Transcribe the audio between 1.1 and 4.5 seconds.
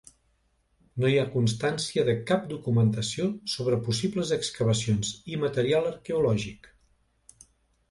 hi ha constància de cap documentació sobre possibles